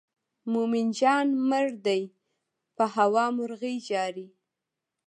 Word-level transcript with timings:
مومن 0.51 0.87
جان 0.99 1.27
مړ 1.49 1.67
دی 1.85 2.01
په 2.75 2.83
هوا 2.95 3.25
مرغۍ 3.37 3.75
ژاړي. 3.87 4.27